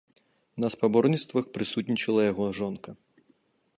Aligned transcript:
На 0.63 0.71
спаборніцтвах 0.75 1.45
прысутнічала 1.57 2.21
яго 2.31 2.45
жонка. 2.61 2.89